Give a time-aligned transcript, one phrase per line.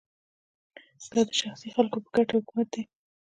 [1.13, 2.81] دا د شخصي خلکو په ګټه حکومت دی